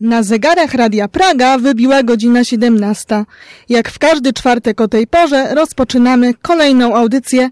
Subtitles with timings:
[0.00, 3.24] Na zegarach Radia Praga wybiła godzina 17.
[3.68, 7.48] Jak w każdy czwartek o tej porze rozpoczynamy kolejną audycję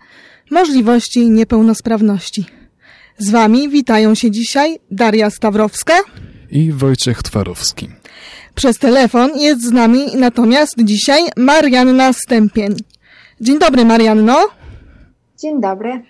[0.50, 2.44] Możliwości Niepełnosprawności.
[3.18, 5.94] Z Wami witają się dzisiaj Daria Stawrowska
[6.50, 7.88] i Wojciech Twarowski.
[8.54, 12.76] Przez telefon jest z nami natomiast dzisiaj Marianna Stępień.
[13.40, 14.48] Dzień dobry Marianno.
[15.38, 16.02] Dzień dobry.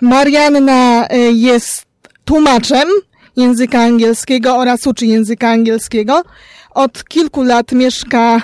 [0.00, 1.86] Marianna y, jest
[2.24, 2.88] tłumaczem
[3.36, 6.22] języka angielskiego oraz uczy języka angielskiego.
[6.70, 8.42] Od kilku lat mieszka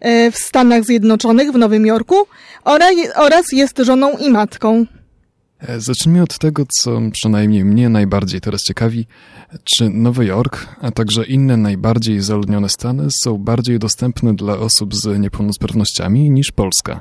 [0.00, 2.16] e, w Stanach Zjednoczonych, w Nowym Jorku
[3.16, 4.86] oraz jest żoną i matką.
[5.68, 9.06] E, zacznijmy od tego, co przynajmniej mnie najbardziej teraz ciekawi.
[9.64, 15.18] Czy Nowy Jork, a także inne najbardziej zaludnione Stany są bardziej dostępne dla osób z
[15.18, 17.00] niepełnosprawnościami niż Polska?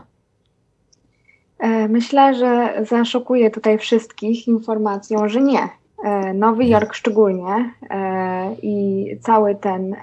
[1.60, 5.70] E, myślę, że zaszokuje tutaj wszystkich informacją, że nie.
[6.04, 9.96] E, Nowy Jork szczególnie e, i cały ten,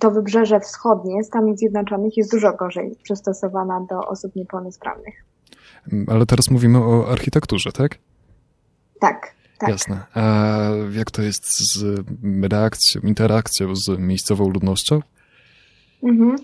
[0.00, 5.14] to wybrzeże wschodnie Stanów Zjednoczonych jest dużo gorzej przystosowana do osób niepełnosprawnych.
[6.06, 7.98] Ale teraz mówimy o architekturze, tak?
[9.00, 9.68] Tak, tak.
[9.68, 10.00] Jasne.
[10.14, 10.22] A
[10.92, 12.04] jak to jest z
[12.50, 15.00] reakcją, interakcją z miejscową ludnością?
[16.02, 16.36] Mhm.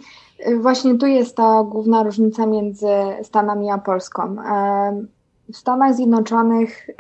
[0.61, 2.87] Właśnie tu jest ta główna różnica między
[3.23, 4.37] Stanami a Polską
[5.53, 6.91] w Stanach Zjednoczonych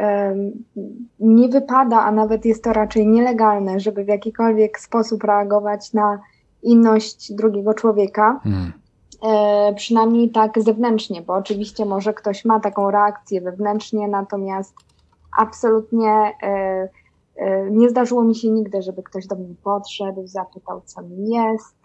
[1.20, 6.19] nie wypada, a nawet jest to raczej nielegalne, żeby w jakikolwiek sposób reagować na
[6.62, 8.41] inność drugiego człowieka.
[8.42, 8.73] Hmm.
[9.25, 14.75] E, przynajmniej tak zewnętrznie, bo oczywiście może ktoś ma taką reakcję wewnętrznie, natomiast
[15.39, 16.89] absolutnie e,
[17.36, 21.77] e, nie zdarzyło mi się nigdy, żeby ktoś do mnie podszedł, zapytał, co mi jest,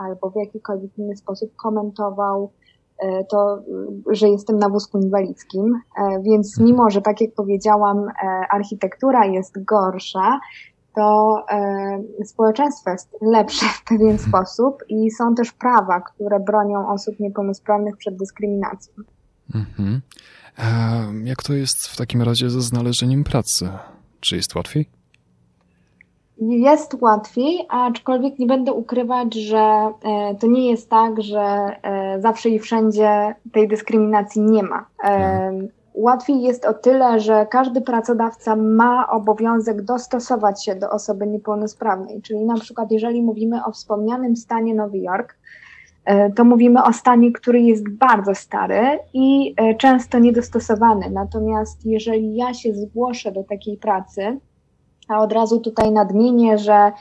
[0.00, 2.50] albo w jakikolwiek inny sposób komentował
[3.30, 3.62] to,
[4.10, 8.12] że jestem na wózku inwalidzkim, e, więc mimo, że tak jak powiedziałam, e,
[8.50, 10.40] architektura jest gorsza,
[10.94, 11.36] to
[12.24, 18.16] społeczeństwo jest lepsze w pewien sposób i są też prawa, które bronią osób niepełnosprawnych przed
[18.16, 18.94] dyskryminacją.
[19.54, 20.00] Mhm.
[21.24, 23.68] jak to jest w takim razie ze znalezieniem pracy?
[24.20, 24.97] Czy jest łatwiej?
[26.40, 32.48] Jest łatwiej, aczkolwiek nie będę ukrywać, że e, to nie jest tak, że e, zawsze
[32.48, 34.86] i wszędzie tej dyskryminacji nie ma.
[35.04, 35.68] E, mhm.
[35.94, 42.22] Łatwiej jest o tyle, że każdy pracodawca ma obowiązek dostosować się do osoby niepełnosprawnej.
[42.22, 45.36] Czyli na przykład, jeżeli mówimy o wspomnianym stanie Nowy Jork,
[46.36, 51.10] to mówimy o stanie, który jest bardzo stary i często niedostosowany.
[51.10, 54.38] Natomiast jeżeli ja się zgłoszę do takiej pracy,
[55.08, 56.92] a od razu tutaj nadmienię, że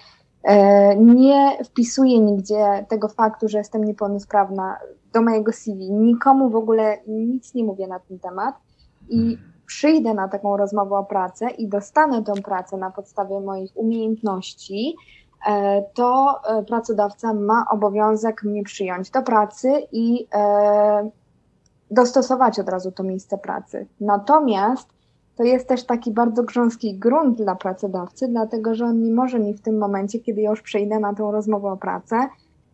[0.44, 4.78] e, nie wpisuję nigdzie tego faktu, że jestem niepełnosprawna
[5.13, 5.91] do mojego CV.
[5.91, 8.56] Nikomu w ogóle nic nie mówię na ten temat
[9.09, 14.96] i przyjdę na taką rozmowę o pracę i dostanę tę pracę na podstawie moich umiejętności,
[15.47, 20.28] e, to e, pracodawca ma obowiązek mnie przyjąć do pracy i
[21.91, 23.88] dostosować od razu to miejsce pracy.
[24.01, 24.97] Natomiast
[25.38, 29.53] to jest też taki bardzo grząski grunt dla pracodawcy, dlatego że on nie może mi
[29.53, 32.28] w tym momencie, kiedy ja już przejdę na tą rozmowę o pracę,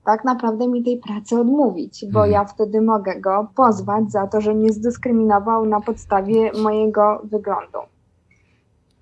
[0.06, 2.32] tak naprawdę mi tej pracy odmówić, bo mhm.
[2.32, 7.80] ja wtedy mogę go pozwać za to, że mnie zdyskryminował na podstawie mojego wyglądu.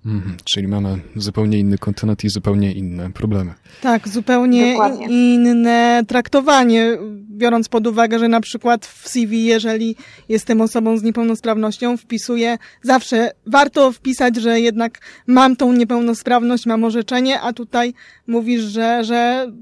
[0.06, 3.54] Mhm, czyli mamy zupełnie inny kontynent i zupełnie inne problemy.
[3.80, 5.06] Tak, zupełnie Dokładnie.
[5.06, 6.98] inne traktowanie,
[7.30, 9.96] biorąc pod uwagę, że na przykład w CV, jeżeli
[10.28, 17.40] jestem osobą z niepełnosprawnością, wpisuję zawsze, warto wpisać, że jednak mam tą niepełnosprawność, mam orzeczenie,
[17.40, 17.94] a tutaj
[18.26, 19.52] mówisz, że, że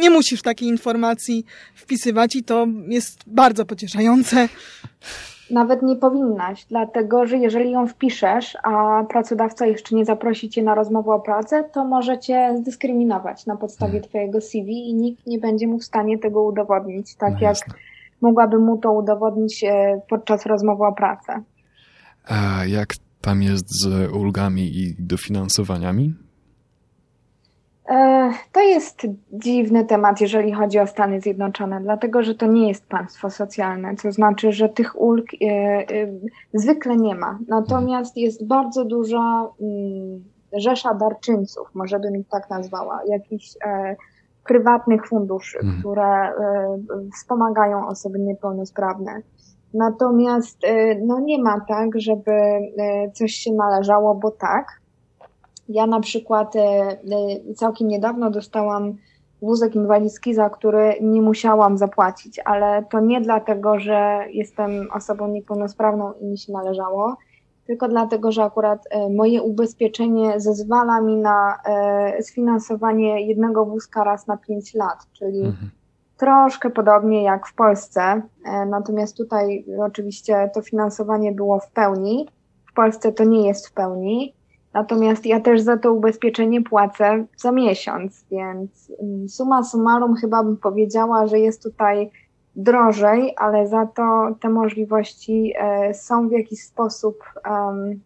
[0.00, 4.48] nie musisz takiej informacji wpisywać i to jest bardzo pocieszające
[5.52, 10.74] nawet nie powinnaś, dlatego że jeżeli ją wpiszesz, a pracodawca jeszcze nie zaprosi cię na
[10.74, 14.08] rozmowę o pracę, to może cię zdyskryminować na podstawie hmm.
[14.08, 17.56] twojego CV i nikt nie będzie mu w stanie tego udowodnić, tak no jak
[18.20, 21.42] mogłaby mu to udowodnić e, podczas rozmowy o pracę.
[22.28, 22.88] A jak
[23.20, 26.14] tam jest z ulgami i dofinansowaniami?
[27.92, 29.02] E, to jest
[29.32, 34.12] dziwny temat, jeżeli chodzi o Stany Zjednoczone, dlatego że to nie jest państwo socjalne, co
[34.12, 35.84] znaczy, że tych ulg e, e,
[36.54, 37.38] zwykle nie ma.
[37.48, 43.54] Natomiast jest bardzo duża mm, rzesza darczyńców, może bym ich tak nazwała, jakichś
[44.46, 45.80] prywatnych funduszy, mhm.
[45.80, 46.32] które
[47.14, 49.22] wspomagają osoby niepełnosprawne.
[49.74, 50.58] Natomiast
[51.06, 52.32] no nie ma tak, żeby
[53.14, 54.81] coś się należało, bo tak,
[55.72, 56.98] ja na przykład e, e,
[57.56, 58.96] całkiem niedawno dostałam
[59.42, 66.12] wózek inwalidzki, za który nie musiałam zapłacić, ale to nie dlatego, że jestem osobą niepełnosprawną
[66.12, 67.16] i mi się należało,
[67.66, 71.58] tylko dlatego, że akurat moje ubezpieczenie zezwala mi na
[72.20, 75.70] sfinansowanie jednego wózka raz na 5 lat, czyli mhm.
[76.16, 82.28] troszkę podobnie jak w Polsce, e, natomiast tutaj oczywiście to finansowanie było w pełni.
[82.70, 84.34] W Polsce to nie jest w pełni,
[84.74, 90.56] natomiast ja też za to ubezpieczenie płacę za miesiąc, więc mm, suma summarum chyba bym
[90.56, 92.10] powiedziała, że jest tutaj
[92.56, 98.00] drożej, ale za to te możliwości e, są w jakiś sposób um,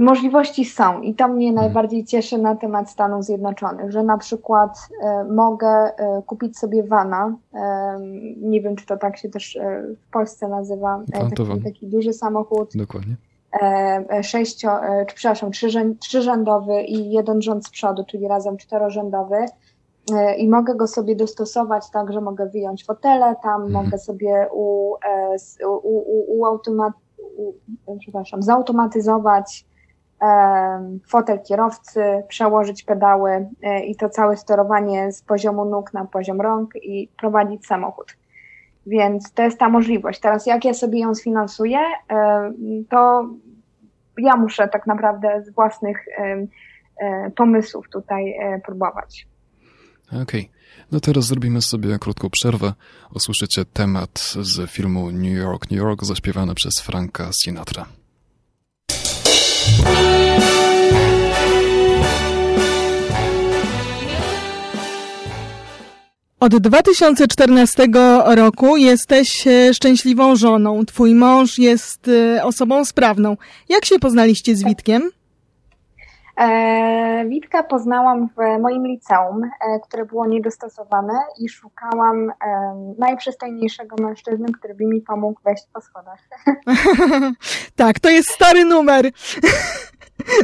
[0.00, 1.66] możliwości są i to mnie mhm.
[1.66, 5.90] najbardziej cieszy na temat Stanów Zjednoczonych, że na przykład e, mogę
[6.26, 7.36] kupić sobie vana,
[8.36, 9.58] nie wiem czy to tak się też
[10.08, 12.70] w Polsce nazywa, taki, taki, duży samochód.
[12.74, 13.16] Dokładnie.
[13.52, 14.70] E, sześcio,
[15.08, 15.50] czy, przepraszam,
[16.00, 19.36] trzyrzędowy i jeden rząd z przodu, czyli razem czterorzędowy
[20.36, 23.72] i mogę go sobie dostosować tak, że mogę wyjąć fotele tam, mhm.
[23.72, 24.94] mogę sobie u,
[25.66, 26.92] u, u, u automat,
[28.00, 29.66] przepraszam, zautomatyzować
[31.08, 36.70] fotel kierowcy, przełożyć pedały e, i to całe sterowanie z poziomu nóg na poziom rąk
[36.76, 38.16] i prowadzić samochód.
[38.86, 40.20] Więc to jest ta możliwość.
[40.20, 41.78] Teraz jak ja sobie ją sfinansuję,
[42.10, 42.52] e,
[42.90, 43.28] to
[44.18, 48.34] ja muszę tak naprawdę z własnych e, pomysłów tutaj
[48.64, 49.26] próbować.
[50.08, 50.22] Okej.
[50.22, 50.44] Okay.
[50.92, 52.72] No teraz zrobimy sobie krótką przerwę.
[53.14, 57.86] Usłyszycie temat z filmu New York, New York zaśpiewany przez Franka Sinatra.
[66.42, 67.86] Od 2014
[68.24, 70.84] roku jesteś e, szczęśliwą żoną.
[70.84, 73.36] Twój mąż jest e, osobą sprawną.
[73.68, 75.10] Jak się poznaliście z Witkiem?
[76.36, 79.42] E, Witka poznałam w moim liceum,
[79.82, 82.34] które było niedostosowane i szukałam e,
[82.98, 86.18] najprzystojniejszego mężczyzny, który by mi pomógł wejść po schodach.
[87.76, 89.04] tak, to jest stary numer.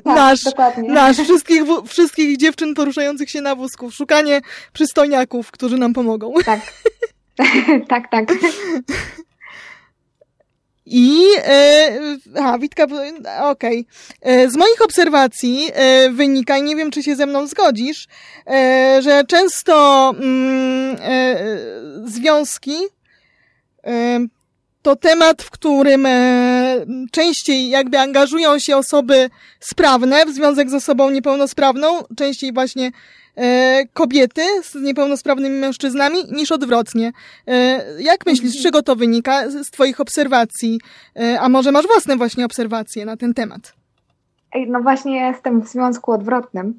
[0.04, 0.92] Tak, nasz, dokładnie.
[0.92, 3.90] nasz wszystkich, wszystkich dziewczyn poruszających się na wózku.
[3.90, 4.40] Szukanie
[4.72, 6.32] przystojniaków, którzy nam pomogą.
[6.44, 6.60] Tak.
[7.88, 8.24] tak, tak.
[10.90, 11.98] I, e,
[12.36, 13.86] aha, Witka, okej.
[14.20, 14.32] Okay.
[14.32, 18.06] E, z moich obserwacji e, wynika, i nie wiem, czy się ze mną zgodzisz,
[18.46, 21.36] e, że często mm, e,
[22.04, 22.76] związki
[23.86, 24.20] e,
[24.82, 26.10] to temat, w którym e,
[27.10, 29.30] częściej jakby angażują się osoby
[29.60, 32.90] sprawne w związek z osobą niepełnosprawną, częściej właśnie
[33.36, 37.12] e, kobiety z niepełnosprawnymi mężczyznami niż odwrotnie.
[37.46, 40.80] E, jak myślisz, z czego to wynika z Twoich obserwacji?
[41.16, 43.78] E, a może masz własne właśnie obserwacje na ten temat?
[44.66, 46.74] No właśnie jestem w związku odwrotnym.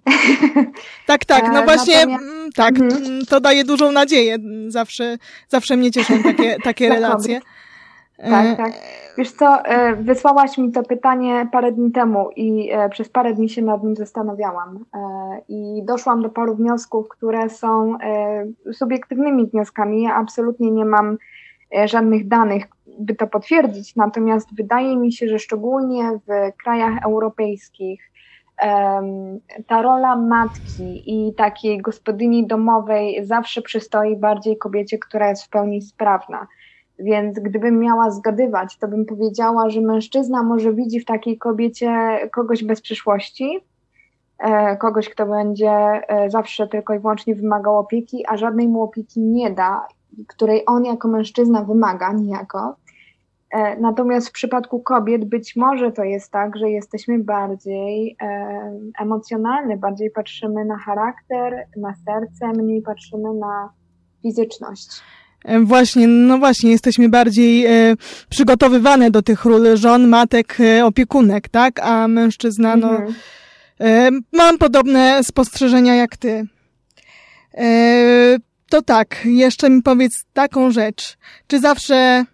[1.08, 2.56] Tak, tak, no właśnie Natomiast...
[2.56, 3.26] Tak, mhm.
[3.26, 4.38] to daje dużą nadzieję.
[4.68, 7.42] Zawsze, zawsze mnie cieszą takie, takie relacje.
[8.21, 8.74] Tak, e, tak.
[9.18, 13.50] Wiesz co, e, wysłałaś mi to pytanie parę dni temu i e, przez parę dni
[13.50, 14.86] się nad nim zastanawiałam
[15.50, 17.98] i doszłam do paru wniosków, które są
[18.71, 20.04] subiektywnymi wnioskami.
[20.04, 21.18] Ja absolutnie nie mam
[21.86, 22.63] żadnych danych,
[23.00, 28.12] by to potwierdzić, natomiast wydaje mi się, że szczególnie w krajach europejskich
[29.68, 35.81] ta rola matki i takiej gospodyni domowej zawsze przystoi bardziej kobiecie, która jest w pełni
[35.81, 36.48] sprawna.
[37.00, 42.63] Więc gdybym miała zgadywać, to bym powiedziała, że mężczyzna może widzi w takiej kobiecie kogoś
[42.63, 43.60] bez przyszłości,
[44.40, 49.21] e, kogoś, kto będzie e, zawsze tylko i wyłącznie wymagał opieki, a żadnej mu opieki
[49.21, 49.88] nie da,
[50.28, 52.76] której on jako mężczyzna wymaga niejako.
[53.52, 58.18] E, natomiast w przypadku kobiet być może to jest tak, że jesteśmy bardziej
[59.00, 63.69] emocjonalne, bardziej patrzymy na charakter, na serce, mniej patrzymy na
[64.21, 65.02] fizyczność.
[65.46, 67.96] E, właśnie, no właśnie, jesteśmy bardziej e,
[68.30, 71.80] przygotowywane do tych ról żon, matek, e, opiekunek, tak?
[71.80, 73.14] A mężczyzna, no, mhm.
[73.80, 76.48] e, mam podobne spostrzeżenia jak ty.
[77.54, 78.38] E,
[78.69, 81.18] to tak, jeszcze mi powiedz taką rzecz.
[81.48, 82.26] Czy zawsze,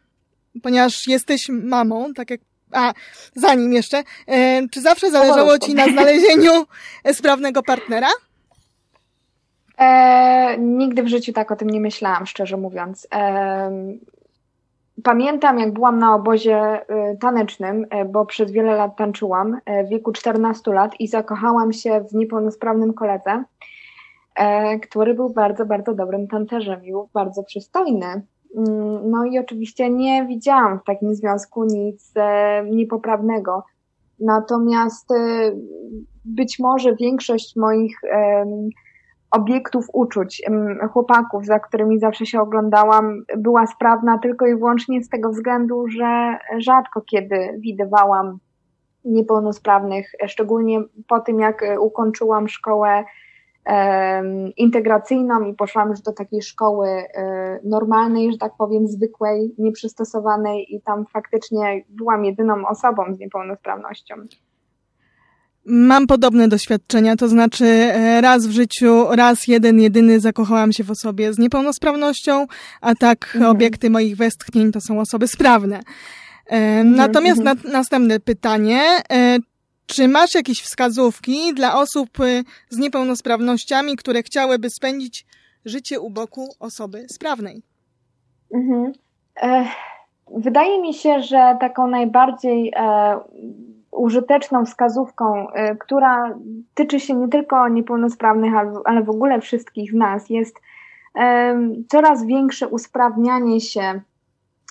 [0.64, 2.40] ponieważ jesteś mamą, tak jak
[2.72, 2.94] a,
[3.36, 6.66] zanim jeszcze, e, czy zawsze zależało ci na znalezieniu
[7.14, 8.10] sprawnego partnera?
[9.77, 13.08] E, nigdy w życiu tak o tym nie myślałam, szczerze mówiąc.
[13.15, 13.72] E,
[15.03, 19.89] pamiętam, jak byłam na obozie e, tanecznym, e, bo przez wiele lat tańczyłam, e, w
[19.89, 23.44] wieku 14 lat i zakochałam się w niepełnosprawnym koledze,
[24.82, 28.05] który był bardzo, bardzo dobrym tancerzem i był bardzo przystojny.
[28.58, 32.13] Mm, no i oczywiście nie widziałam w takim związku nic
[32.72, 33.63] niepoprawnego.
[34.20, 35.10] Natomiast
[36.25, 38.01] być może większość moich
[39.36, 40.42] obiektów uczuć
[40.92, 46.38] chłopaków, za którymi zawsze się oglądałam, była sprawna tylko i wyłącznie z tego względu, że
[46.58, 48.38] rzadko kiedy widywałam
[49.06, 53.04] niepełnosprawnych, szczególnie po tym, jak ukończyłam szkołę
[54.58, 60.82] integracyjną i poszłam już do takiej szkoły e, normalnej, że tak powiem, zwykłej, nieprzystosowanej i
[60.82, 64.15] tam faktycznie byłam jedyną osobą z niepełnosprawnością.
[65.66, 70.92] Mam podobne doświadczenia, to znaczy e, raz w życiu, raz jeden, jedyny zakochałam się w
[70.92, 72.46] osobie z niepełnosprawnością,
[72.82, 73.52] a tak mhm.
[73.52, 75.80] obiekty moich westchnień to są osoby sprawne.
[76.46, 77.60] Mhm, natomiast mhm.
[77.64, 78.82] na, następne pytanie.
[79.12, 79.38] E,
[79.86, 82.10] czy masz jakieś wskazówki dla osób
[82.70, 85.26] z niepełnosprawnościami, które chciałyby spędzić
[85.66, 87.62] życie u boku osoby sprawnej?
[88.54, 88.92] Mhm.
[90.38, 93.20] wydaje mi się, że taką najbardziej e,
[93.96, 96.36] użyteczną wskazówką, e, która
[96.74, 98.54] tyczy się nie tylko niepełnosprawnych,
[98.86, 100.56] ale w ogóle wszystkich nas, jest
[101.88, 104.02] coraz większe usprawnianie się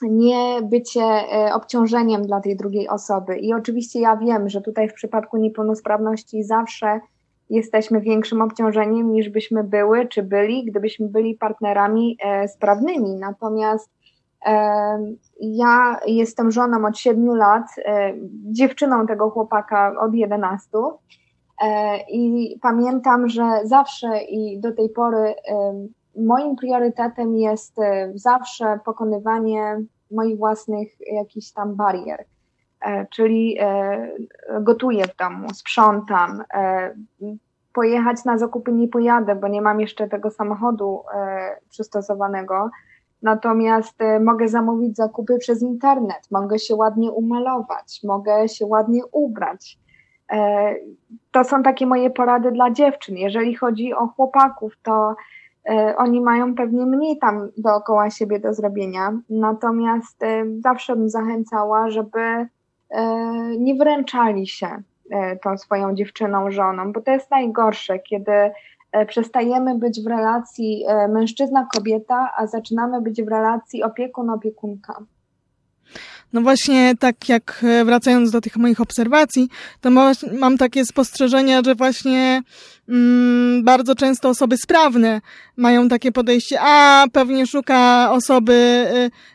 [0.03, 3.37] nie bycie e, obciążeniem dla tej drugiej osoby.
[3.37, 7.01] I oczywiście ja wiem, że tutaj w przypadku niepełnosprawności zawsze
[7.51, 13.15] jesteśmy większym obciążeniem niż byśmy były czy byli, gdybyśmy byli partnerami e, sprawnymi.
[13.15, 13.91] Natomiast
[15.41, 17.67] ja jestem żoną od 7 lat,
[18.53, 20.69] dziewczyną tego chłopaka od 11.
[22.09, 25.35] I pamiętam, że zawsze i do tej pory
[26.17, 27.77] moim priorytetem jest
[28.15, 32.25] zawsze pokonywanie moich własnych jakichś tam barier.
[32.85, 34.09] E, czyli e,
[34.61, 36.95] gotuję w domu, sprzątam, e,
[37.73, 41.03] pojechać na zakupy nie pojadę, bo nie mam jeszcze tego samochodu
[41.69, 42.71] przystosowanego.
[43.25, 49.79] Natomiast mogę zamówić zakupy przez internet, mogę się ładnie umalować, mogę się ładnie ubrać.
[51.33, 53.17] To są takie moje porady dla dziewczyn.
[53.17, 55.15] Jeżeli chodzi o chłopaków, to
[55.69, 59.13] E, oni mają pewnie mniej tam dookoła siebie do zrobienia.
[59.31, 62.47] Natomiast e, zawsze bym zachęcała, żeby e,
[63.59, 64.69] nie wręczali się
[65.43, 68.33] tą swoją dziewczyną, żoną, bo to jest najgorsze, kiedy
[69.07, 75.05] przestajemy być w relacji mężczyzna-kobieta, a zaczynamy być w relacji opiekun-opiekunka.
[76.35, 79.49] No właśnie, tak jak e, wracając do tych moich obserwacji,
[79.81, 79.91] to
[80.33, 82.43] mam takie spostrzeżenia, że właśnie
[82.89, 85.21] mm, bardzo często osoby sprawne
[85.57, 88.87] mają takie podejście, a pewnie szuka osoby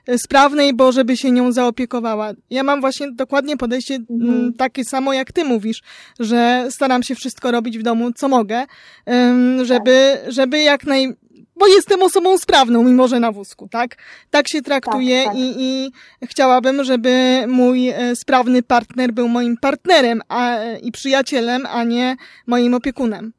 [0.10, 2.32] y, sprawnej, bo żeby się nią zaopiekowała.
[2.50, 4.29] Ja mam właśnie dokładnie podejście mm.
[4.29, 4.53] mm.
[4.53, 5.82] takie samo, jak ty mówisz,
[6.20, 8.63] że staram się wszystko robić w domu, co mogę,
[9.10, 11.15] y, żeby, żeby jak naj
[11.60, 13.98] bo jestem osobą sprawną, mimo że na wózku, tak?
[14.30, 15.36] Tak się traktuje tak, tak.
[15.36, 15.92] I, i
[16.28, 22.16] chciałabym, żeby mój e, sprawny partner był moim partnerem a, i przyjacielem, a nie
[22.48, 23.34] moim opiekunem.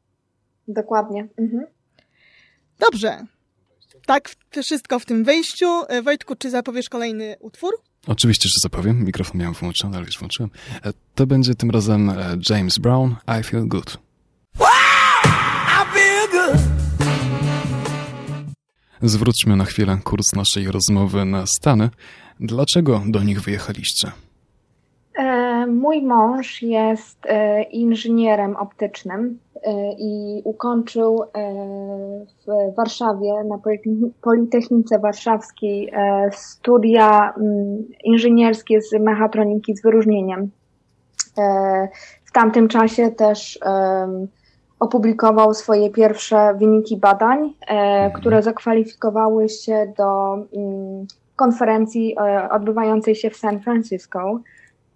[0.67, 1.27] Dokładnie.
[1.37, 1.65] Mhm.
[2.79, 3.25] Dobrze.
[4.05, 4.29] Tak,
[4.63, 5.67] wszystko w tym wejściu.
[5.87, 7.73] E, Wojtku, czy zapowiesz kolejny utwór?
[8.07, 9.05] Oczywiście, że zapowiem.
[9.05, 10.49] Mikrofon miałem włączony, ale już włączyłem.
[10.85, 12.11] E, to będzie tym razem
[12.49, 13.97] James Brown, I Feel Good.
[19.03, 21.89] Zwróćmy na chwilę kurs naszej rozmowy na Stany.
[22.39, 24.11] Dlaczego do nich wyjechaliście?
[25.17, 31.23] E, mój mąż jest e, inżynierem optycznym e, i ukończył
[32.47, 33.59] w Warszawie, na
[34.21, 35.93] Politechnice Warszawskiej,
[36.31, 40.51] studia mm, inżynierskie z mechatroniki z wyróżnieniem.
[42.25, 43.59] W tamtym czasie też
[44.81, 48.11] opublikował swoje pierwsze wyniki badań, e, mhm.
[48.11, 54.39] które zakwalifikowały się do mm, konferencji e, odbywającej się w San Francisco.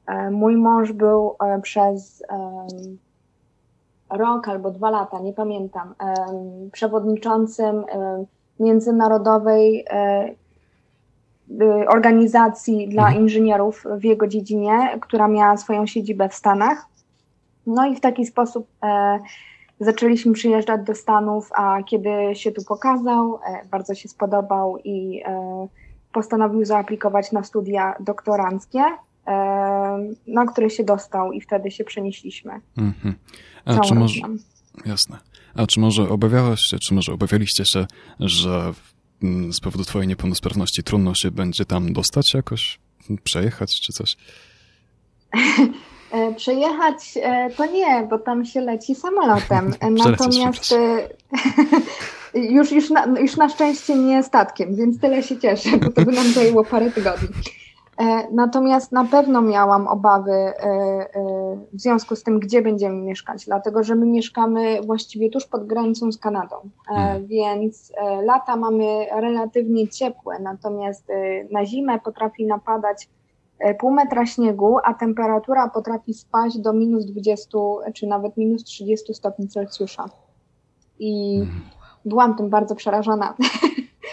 [0.07, 2.23] E, mój mąż był przez
[4.09, 5.95] rok albo dwa lata, nie pamiętam,
[6.71, 7.83] przewodniczącym
[8.59, 9.85] międzynarodowej
[11.87, 13.23] organizacji dla mhm.
[13.23, 16.85] inżynierów w jego dziedzinie, która miała swoją siedzibę w Stanach.
[17.67, 18.67] No i w taki sposób
[19.79, 25.67] zaczęliśmy przyjeżdżać do Stanów, a kiedy się tu pokazał, e, bardzo się spodobał i e,
[26.13, 28.79] postanowił zaaplikować na studia doktoranckie,
[29.27, 29.34] e,
[30.27, 32.51] na które się dostał i wtedy się przenieśliśmy.
[32.77, 33.13] Mm-hmm.
[33.65, 34.22] A czy może...
[34.86, 35.17] Jasne.
[35.55, 37.86] A czy może obawiałaś się, czy może obawialiście się,
[38.20, 38.74] że
[39.51, 42.79] z powodu twojej niepełnosprawności trudno się będzie tam dostać jakoś,
[43.24, 44.17] przejechać czy coś?
[46.15, 49.74] E, przejechać e, to nie, bo tam się leci samolotem.
[50.05, 51.10] Natomiast e,
[52.55, 56.12] już, już, na, już na szczęście nie statkiem, więc tyle się cieszę, bo to by
[56.12, 57.27] nam zajęło parę tygodni.
[58.31, 60.53] Natomiast na pewno miałam obawy
[61.74, 66.12] w związku z tym, gdzie będziemy mieszkać, dlatego że my mieszkamy właściwie tuż pod granicą
[66.12, 66.55] z Kanadą,
[66.88, 67.27] hmm.
[67.27, 67.91] więc
[68.24, 71.07] lata mamy relatywnie ciepłe, natomiast
[71.51, 73.10] na zimę potrafi napadać
[73.79, 77.59] pół metra śniegu, a temperatura potrafi spaść do minus 20
[77.93, 80.05] czy nawet minus 30 stopni Celsjusza.
[81.00, 81.62] I hmm.
[82.05, 83.33] byłam tym bardzo przerażona.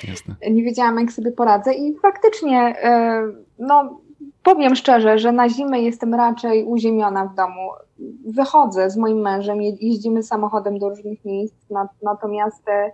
[0.09, 0.35] Jasne.
[0.55, 3.23] Nie wiedziałam, jak sobie poradzę i faktycznie, e,
[3.59, 4.01] no
[4.43, 7.71] powiem szczerze, że na zimę jestem raczej uziemiona w domu.
[8.27, 11.55] Wychodzę z moim mężem, jeździmy samochodem do różnych miejsc,
[12.03, 12.93] natomiast e,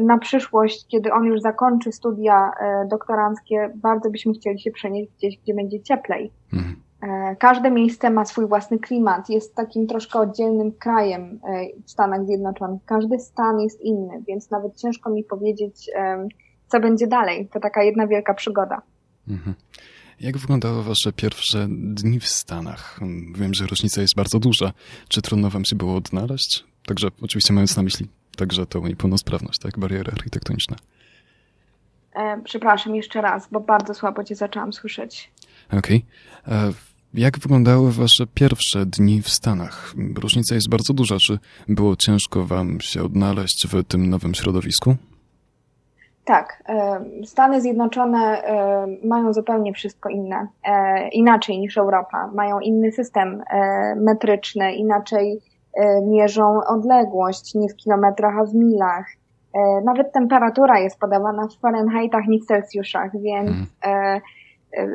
[0.00, 5.38] na przyszłość, kiedy on już zakończy studia e, doktoranckie, bardzo byśmy chcieli się przenieść gdzieś,
[5.38, 6.32] gdzie będzie cieplej.
[6.52, 6.76] Mhm.
[7.02, 12.26] E, każde miejsce ma swój własny klimat, jest takim troszkę oddzielnym krajem e, w Stanach
[12.26, 12.84] Zjednoczonych.
[12.84, 15.90] Każdy stan jest inny, więc nawet ciężko mi powiedzieć,
[16.68, 17.48] co będzie dalej.
[17.52, 18.82] To taka jedna wielka przygoda.
[19.28, 19.54] Mhm.
[20.20, 23.00] Jak wyglądały wasze pierwsze dni w Stanach?
[23.34, 24.72] Wiem, że różnica jest bardzo duża.
[25.08, 26.64] Czy trudno wam się było odnaleźć?
[26.86, 29.78] Także oczywiście mając na myśli także tą niepełnosprawność, tak?
[29.78, 30.76] Bariery architektoniczne.
[32.14, 35.30] E, przepraszam jeszcze raz, bo bardzo słabo cię zaczęłam słyszeć.
[35.72, 36.04] Okej.
[36.46, 36.72] Okay.
[37.14, 39.94] Jak wyglądały wasze pierwsze dni w Stanach?
[40.22, 41.16] Różnica jest bardzo duża.
[41.16, 44.96] Czy było ciężko wam się odnaleźć w tym nowym środowisku?
[46.28, 46.62] Tak.
[46.68, 52.30] E, Stany Zjednoczone e, mają zupełnie wszystko inne, e, inaczej niż Europa.
[52.34, 53.42] Mają inny system
[53.96, 55.40] metryczny, inaczej
[56.02, 59.06] mierzą odległość, nie w kilometrach, a w milach.
[59.84, 64.20] Nawet temperatura jest podawana w Fahrenheitach, nie w Celsjuszach, więc hmm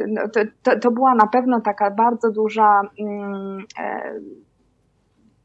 [0.08, 4.14] no, to, to, to, była na pewno taka bardzo duża, mm, e,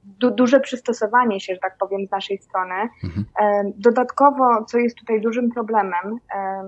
[0.05, 2.75] du, duże przystosowanie się, że tak powiem, z naszej strony.
[3.05, 3.25] Mhm.
[3.41, 6.63] E, dodatkowo, co jest tutaj dużym problemem, e,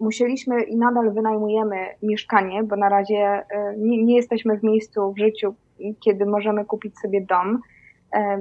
[0.00, 3.44] musieliśmy i nadal wynajmujemy mieszkanie, bo na razie
[3.78, 5.54] nie, nie jesteśmy w miejscu w życiu,
[6.00, 7.60] kiedy możemy kupić sobie dom.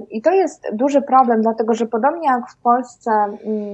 [0.10, 3.12] I to jest duży problem, dlatego że podobnie jak w Polsce,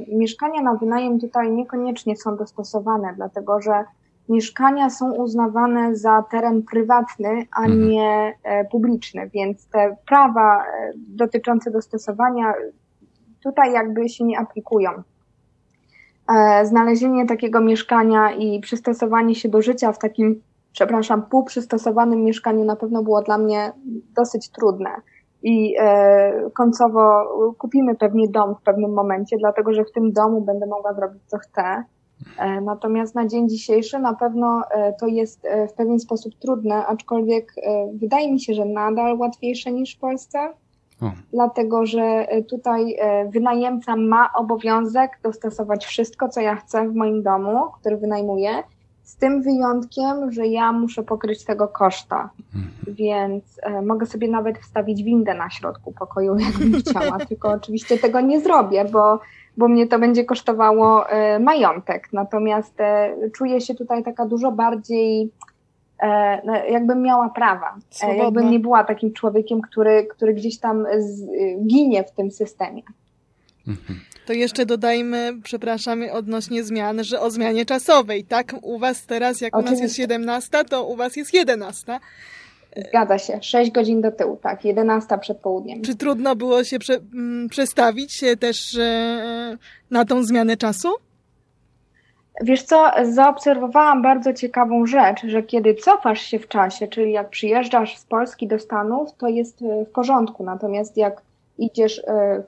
[0.07, 3.83] mieszkania na wynajem tutaj niekoniecznie są dostosowane, dlatego że
[4.29, 7.89] mieszkania są uznawane za teren prywatny, a mhm.
[7.89, 12.53] nie e, publiczny, więc te prawa e, dotyczące dostosowania
[13.43, 14.89] tutaj jakby się nie aplikują.
[16.35, 22.75] E, znalezienie takiego mieszkania i przystosowanie się do życia w takim, przepraszam, półprzystosowanym mieszkaniu na
[22.75, 23.71] pewno było dla mnie
[24.15, 24.89] dosyć trudne.
[25.43, 25.75] I
[26.53, 27.23] końcowo
[27.57, 31.37] kupimy pewnie dom w pewnym momencie, dlatego że w tym domu będę mogła zrobić co
[31.37, 31.83] chcę
[32.37, 36.85] E, natomiast na dzień dzisiejszy na pewno e, to jest e, w pewien sposób trudne,
[36.85, 37.53] aczkolwiek
[37.93, 40.39] wydaje mi się, że nadal łatwiejsze niż w Polsce.
[41.01, 41.11] O.
[41.33, 42.97] Dlatego, że tutaj
[43.29, 48.63] wynajemca ma obowiązek dostosować wszystko, co ja chcę w moim domu, który wynajmuję,
[49.07, 52.29] z tym wyjątkiem, że ja muszę pokryć tego koszta.
[52.55, 52.95] Mhm.
[52.95, 53.43] Więc
[53.83, 58.85] mogę sobie nawet wstawić windę na środku pokoju, jakbym chciała, tylko oczywiście tego nie zrobię,
[58.85, 59.19] bo
[59.57, 62.09] bo mnie to będzie kosztowało e, majątek.
[62.13, 65.31] Natomiast e, czuję się tutaj taka dużo bardziej,
[65.99, 67.75] e, no, jakbym miała prawa.
[67.89, 68.23] Swobodna.
[68.23, 70.85] Jakbym nie była takim człowiekiem, który, który gdzieś tam
[71.67, 72.81] ginie w tym systemie.
[73.67, 73.99] Mhm.
[74.25, 78.55] To jeszcze dodajmy, przepraszam, odnośnie zmian, że o zmianie czasowej, tak?
[78.61, 79.77] U was teraz, jak Oczywiście.
[79.77, 81.99] u nas jest 17, to u was jest 11.
[82.89, 85.81] Zgadza się, 6 godzin do tyłu, tak, 11 przed południem.
[85.81, 89.57] Czy trudno było się prze, m, przestawić się też e,
[89.91, 90.89] na tą zmianę czasu?
[92.41, 97.97] Wiesz co, zaobserwowałam bardzo ciekawą rzecz, że kiedy cofasz się w czasie, czyli jak przyjeżdżasz
[97.97, 101.21] z Polski do Stanów, to jest e, w porządku, natomiast jak
[101.57, 102.43] idziesz e,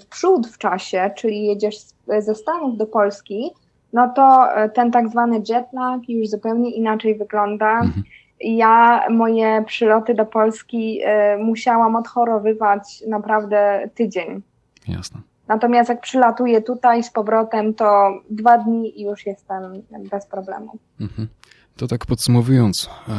[0.00, 1.76] w przód w czasie, czyli jedziesz
[2.18, 3.50] ze Stanów do Polski,
[3.92, 7.70] no to e, ten tak zwany jetlag już zupełnie inaczej wygląda.
[7.70, 8.02] Mhm
[8.40, 14.42] ja moje przyloty do Polski y, musiałam odchorowywać naprawdę tydzień.
[14.88, 15.20] Jasne.
[15.48, 20.78] Natomiast jak przylatuję tutaj z powrotem, to dwa dni i już jestem bez problemu.
[21.00, 21.28] Mhm.
[21.76, 23.12] To tak podsumowując, e,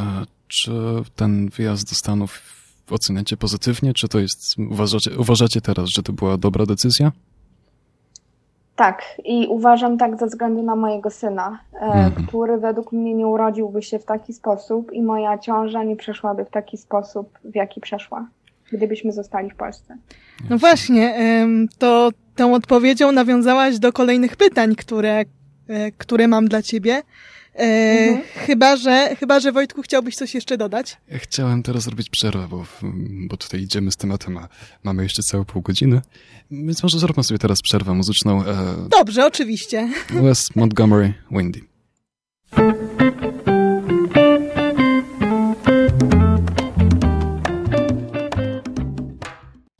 [0.48, 0.72] czy
[1.16, 2.61] ten wyjazd do Stanów
[2.92, 7.12] oceniacie pozytywnie, czy to jest, uważacie, uważacie teraz, że to była dobra decyzja?
[8.76, 12.26] Tak, i uważam tak ze względu na mojego syna, e, mhm.
[12.26, 16.50] który według mnie nie urodziłby się w taki sposób i moja ciąża nie przeszłaby w
[16.50, 18.26] taki sposób, w jaki przeszła,
[18.72, 19.96] gdybyśmy zostali w Polsce.
[20.50, 21.16] No właśnie,
[21.78, 25.24] to tą odpowiedzią nawiązałaś do kolejnych pytań, które,
[25.68, 27.02] e, które mam dla ciebie.
[27.54, 27.64] E,
[28.08, 28.22] mhm.
[28.46, 30.96] chyba, że, chyba, że Wojtku chciałbyś coś jeszcze dodać?
[31.10, 32.66] Chciałem teraz zrobić przerwę, bo,
[33.28, 34.48] bo tutaj idziemy z tematem, a
[34.82, 36.00] mamy jeszcze całe pół godziny,
[36.50, 38.44] więc może zróbmy sobie teraz przerwę muzyczną.
[38.44, 38.54] E,
[38.98, 39.88] Dobrze, oczywiście.
[40.10, 41.60] West Montgomery Windy.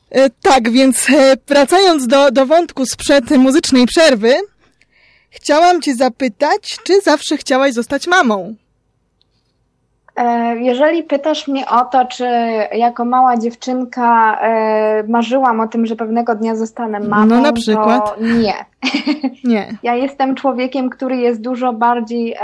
[0.09, 4.35] E, tak, więc e, wracając do, do wątku sprzed muzycznej przerwy,
[5.33, 8.55] chciałam Cię zapytać, czy zawsze chciałaś zostać mamą?
[10.15, 12.25] E, jeżeli pytasz mnie o to, czy
[12.71, 14.39] jako mała dziewczynka
[15.07, 18.15] marzyłam o tym, że pewnego dnia zostanę mamą, no na przykład.
[18.15, 18.53] to nie.
[19.43, 19.77] Nie.
[19.83, 22.35] Ja jestem człowiekiem, który jest dużo bardziej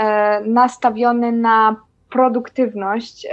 [0.44, 1.76] nastawiony na
[2.10, 3.26] produktywność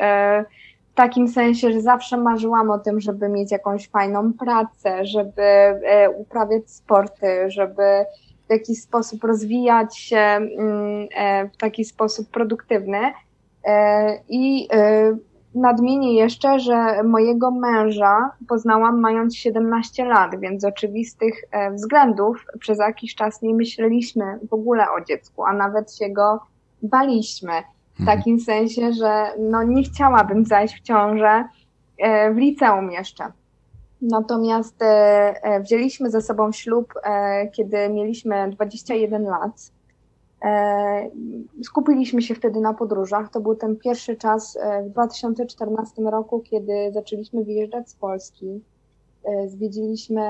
[0.97, 6.71] takim sensie, że zawsze marzyłam o tym, żeby mieć jakąś fajną pracę, żeby e, uprawiać
[6.71, 8.05] sporty, żeby
[8.47, 12.99] w jakiś sposób rozwijać się mm, e, w taki sposób produktywny.
[13.65, 14.67] E, I
[15.55, 21.33] nadmienię jeszcze, że mojego męża poznałam mając 17 lat, więc z oczywistych
[21.73, 26.39] względów przez jakiś czas nie myśleliśmy w ogóle o dziecku, a nawet się go
[26.81, 27.51] baliśmy.
[27.97, 28.17] W mhm.
[28.17, 31.43] takim sensie, że no nie chciałabym zajść w ciążę
[31.97, 33.31] e, w liceum jeszcze.
[34.01, 36.93] Natomiast e, e, wzięliśmy ze sobą ślub,
[37.53, 39.71] kiedy mieliśmy 21 lat.
[41.63, 43.29] Skupiliśmy się wtedy na podróżach.
[43.31, 48.61] To był ten pierwszy czas w 2014 roku, kiedy zaczęliśmy wyjeżdżać z Polski.
[49.47, 50.21] Zwiedziliśmy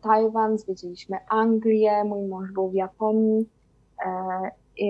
[0.00, 3.46] Tajwan, zwiedziliśmy Anglię, mój mąż był w Japonii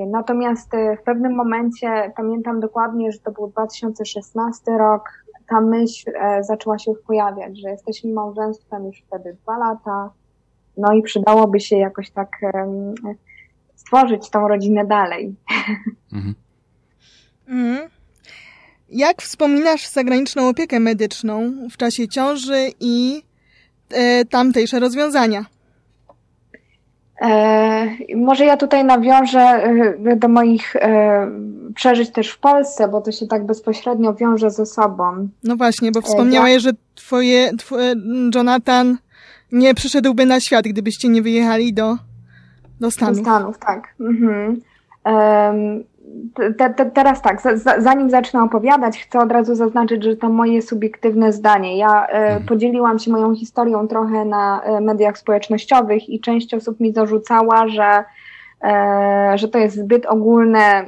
[0.06, 5.10] Natomiast e, w pewnym momencie, pamiętam dokładnie, że to był 2016 rok,
[5.48, 10.10] ta myśl e, zaczęła się już pojawiać, że jesteśmy małżeństwem już wtedy dwa lata,
[10.76, 12.28] no i przydałoby się jakoś tak
[13.74, 15.34] stworzyć tą rodzinę dalej.
[16.12, 16.34] Mhm.
[17.48, 17.90] Mhm.
[18.88, 23.22] Jak wspominasz zagraniczną opiekę medyczną w czasie ciąży i
[23.90, 25.44] e, tamtejsze rozwiązania?
[27.20, 31.30] E, może ja tutaj nawiążę e, do moich e,
[31.74, 35.28] przeżyć też w Polsce, bo to się tak bezpośrednio wiąże ze sobą.
[35.44, 37.94] No właśnie, bo wspomniałeś, że twoje, twoje
[38.34, 38.98] Jonathan
[39.52, 41.96] nie przyszedłby na świat, gdybyście nie wyjechali do,
[42.80, 43.16] do Stanów.
[43.16, 43.94] Do Stanów, tak.
[44.00, 44.60] Mhm.
[45.04, 45.84] Um,
[46.58, 47.40] te, te, teraz tak,
[47.78, 51.78] zanim zacznę opowiadać, chcę od razu zaznaczyć, że to moje subiektywne zdanie.
[51.78, 52.46] Ja e, mhm.
[52.46, 58.04] podzieliłam się moją historią trochę na e, mediach społecznościowych i część osób mi zarzucała, że,
[58.64, 60.86] e, że to jest zbyt ogólne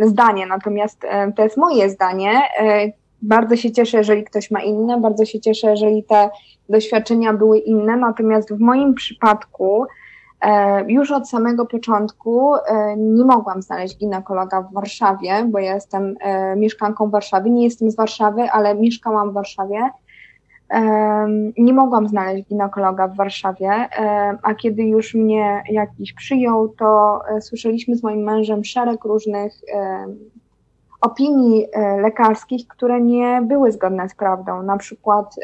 [0.00, 2.40] zdanie, natomiast to jest moje zdanie.
[3.22, 6.30] Bardzo się cieszę, jeżeli ktoś ma inne, bardzo się cieszę, jeżeli te
[6.68, 10.01] doświadczenia były inne, natomiast w moim przypadku E,
[10.88, 16.56] już od samego początku e, nie mogłam znaleźć ginekologa w Warszawie, bo ja jestem e,
[16.56, 17.50] mieszkanką Warszawy.
[17.50, 19.90] Nie jestem z Warszawy, ale mieszkałam w Warszawie.
[21.58, 23.70] Nie mogłam znaleźć ginekologa w Warszawie,
[24.42, 29.52] a kiedy już mnie jakiś przyjął, to słyszeliśmy z moim mężem szereg różnych
[31.00, 31.66] opinii
[32.02, 34.62] lekarskich, które nie były zgodne z prawdą.
[34.62, 35.36] Na przykład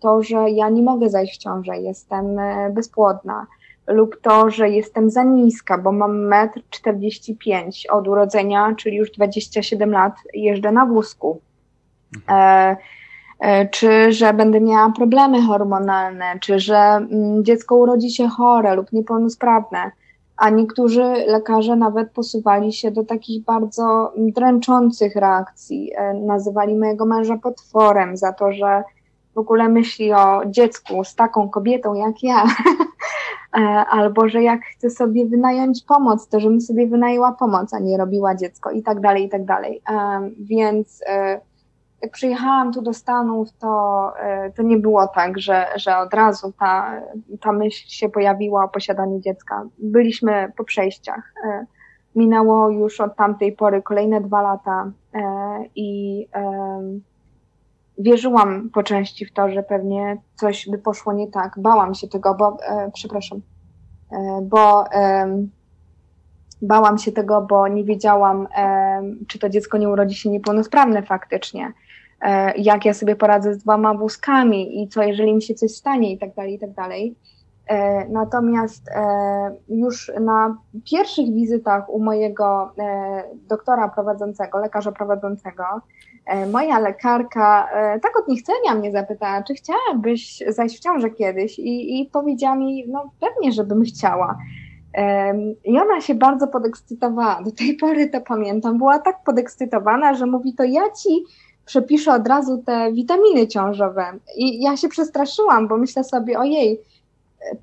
[0.00, 2.36] to, że ja nie mogę zajść w ciążę, jestem
[2.70, 3.46] bezpłodna
[3.86, 9.90] lub to, że jestem za niska, bo mam 1,45 m od urodzenia, czyli już 27
[9.90, 11.40] lat jeżdżę na wózku.
[12.28, 12.76] E,
[13.40, 18.92] e, czy że będę miała problemy hormonalne, czy że mm, dziecko urodzi się chore lub
[18.92, 19.90] niepełnosprawne.
[20.36, 25.92] A niektórzy lekarze nawet posuwali się do takich bardzo dręczących reakcji.
[25.96, 28.82] E, nazywali mojego męża potworem za to, że
[29.40, 32.44] ogóle myśli o dziecku z taką kobietą jak ja.
[33.56, 37.98] E, albo że jak chce sobie wynająć pomoc, to żebym sobie wynajęła pomoc, a nie
[37.98, 39.82] robiła dziecko i tak dalej, i tak dalej.
[39.90, 41.40] E, więc e,
[42.02, 44.12] jak przyjechałam tu do Stanów, to,
[44.56, 47.00] to nie było tak, że, że od razu ta,
[47.40, 49.64] ta myśl się pojawiła o posiadaniu dziecka.
[49.78, 51.32] Byliśmy po przejściach.
[52.14, 54.90] Minęło już od tamtej pory kolejne dwa lata
[55.74, 56.26] i
[58.02, 61.54] wierzyłam po części w to, że pewnie coś by poszło nie tak.
[61.58, 63.40] Bałam się tego, bo, e, przepraszam,
[64.12, 65.46] e, bo e,
[66.62, 68.48] bałam się tego, bo nie wiedziałam,
[69.28, 71.72] czy to dziecko nie urodzi się niepełnosprawne faktycznie.
[72.20, 76.12] E, jak ja sobie poradzę z dwoma wózkami i co, jeżeli mi się coś stanie
[76.12, 77.14] i tak dalej, i tak dalej.
[77.70, 78.90] E, natomiast
[79.68, 80.56] już na
[80.90, 82.72] pierwszych wizytach u mojego
[83.48, 85.64] doktora prowadzącego, lekarza prowadzącego,
[86.30, 91.58] E, moja lekarka e, tak od niechcenia mnie zapytała, czy chciałabyś zajść w ciążę kiedyś
[91.58, 94.38] i, i powiedziała mi, no pewnie, żebym chciała.
[95.64, 97.42] I ona się bardzo podekscytowała.
[97.42, 98.78] Do tej pory to pamiętam.
[98.78, 101.24] Była tak podekscytowana, że mówi to ja ci
[101.64, 104.04] przepiszę od razu te witaminy ciążowe.
[104.36, 106.80] I ja się przestraszyłam, bo myślę sobie, ojej,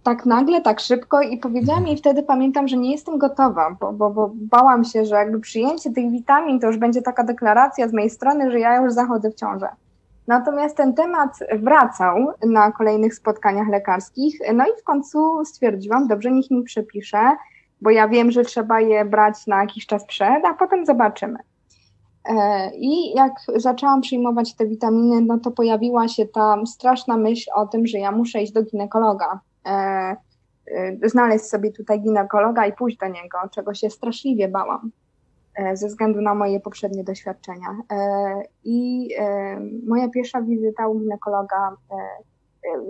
[0.04, 4.10] tak nagle, tak szybko i powiedziałam jej wtedy, pamiętam, że nie jestem gotowa, bo, bo,
[4.10, 8.10] bo bałam się, że jakby przyjęcie tych witamin to już będzie taka deklaracja z mojej
[8.10, 9.68] strony, że ja już zachodzę w ciążę.
[10.28, 16.52] Natomiast ten temat wracał na kolejnych spotkaniach lekarskich, no i w końcu stwierdziłam, dobrze, niech
[16.52, 17.36] mi przepisze,
[17.82, 21.40] bo ja wiem, że trzeba je brać na jakiś czas przed, a potem zobaczymy.
[22.30, 27.68] E, I jak zaczęłam przyjmować te witaminy, no to pojawiła się ta straszna myśl o
[27.68, 29.40] tym, że ja muszę iść do ginekologa.
[29.68, 30.16] E,
[30.72, 34.92] e, znaleźć sobie tutaj ginekologa i pójść do niego, czego się straszliwie bałam
[35.74, 37.78] ze względu na moje poprzednie doświadczenia.
[38.64, 39.10] I
[39.88, 41.76] moja pierwsza wizyta u ginekologa,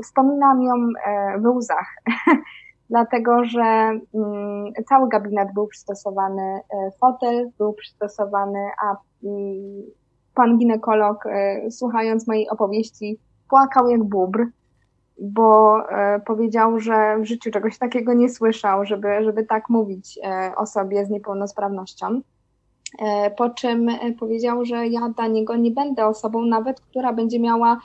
[0.03, 0.73] wspominam ją
[1.41, 1.95] w łzach,
[2.89, 6.59] dlatego że mm, cały gabinet był przystosowany,
[6.99, 8.95] fotel był przystosowany, a
[10.37, 14.45] pan ginekolog, e, słuchając mojej opowieści, płakał jak bubr,
[15.19, 20.51] bo e, powiedział, że w życiu czegoś takiego nie słyszał, żeby, żeby tak mówić e,
[20.56, 22.21] osobie z niepełnosprawnością.
[23.38, 23.88] Po czym
[24.19, 27.80] powiedział, że ja dla niego nie będę osobą nawet, która będzie miała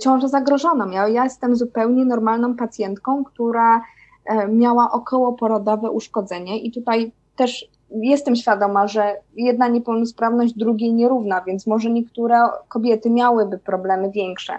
[0.00, 0.90] ciążę zagrożoną.
[0.90, 3.82] Ja, ja jestem zupełnie normalną pacjentką, która
[4.48, 11.90] miała okołoporodowe uszkodzenie i tutaj też jestem świadoma, że jedna niepełnosprawność drugiej nierówna, więc może
[11.90, 14.52] niektóre kobiety miałyby problemy większe.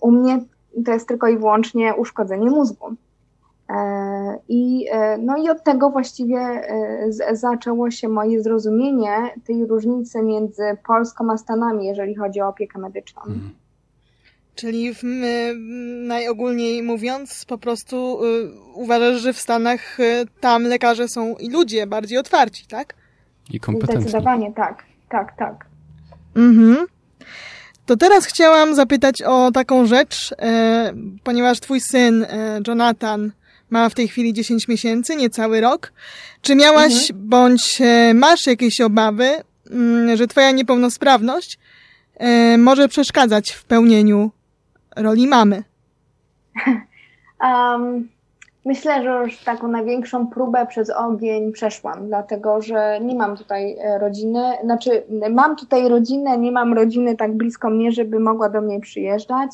[0.00, 0.40] U mnie
[0.84, 2.86] to jest tylko i wyłącznie uszkodzenie mózgu.
[3.68, 10.22] E, I, e, no i od tego właściwie e, zaczęło się moje zrozumienie tej różnicy
[10.22, 13.22] między Polską a Stanami, jeżeli chodzi o opiekę medyczną.
[13.22, 13.50] Mhm.
[14.56, 15.02] Czyli w,
[16.06, 21.86] najogólniej mówiąc, po prostu y, uważasz, że w Stanach y, tam lekarze są i ludzie
[21.86, 22.94] bardziej otwarci, tak?
[23.50, 24.02] I kompetentni.
[24.02, 25.66] Zdecydowanie tak, tak, tak.
[26.36, 26.86] Mhm.
[27.86, 30.92] To teraz chciałam zapytać o taką rzecz, e,
[31.24, 33.32] ponieważ twój syn e, Jonathan
[33.70, 35.92] ma w tej chwili 10 miesięcy, niecały rok.
[36.42, 37.28] Czy miałaś mhm.
[37.28, 41.58] bądź e, masz jakieś obawy, m, mm, że twoja niepełnosprawność
[42.16, 44.30] e, może przeszkadzać w pełnieniu
[44.96, 45.62] roli mamy?
[47.40, 48.08] Um,
[48.66, 53.98] myślę, że już taką największą próbę przez ogień przeszłam, dlatego że nie mam tutaj e,
[53.98, 58.80] rodziny, znaczy mam tutaj rodzinę, nie mam rodziny tak blisko mnie, żeby mogła do mnie
[58.80, 59.50] przyjeżdżać.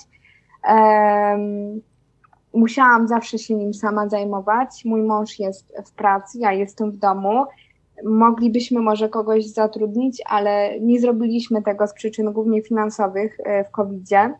[0.68, 1.80] Um,
[2.54, 4.84] musiałam zawsze się nim sama zajmować.
[4.84, 7.44] Mój mąż jest w pracy, ja jestem w domu.
[8.04, 14.34] Moglibyśmy może kogoś zatrudnić, ale nie zrobiliśmy tego z przyczyn głównie finansowych e, w COVID-zie